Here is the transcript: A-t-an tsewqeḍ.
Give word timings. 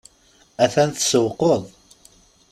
A-t-an 0.63 0.91
tsewqeḍ. 0.91 1.63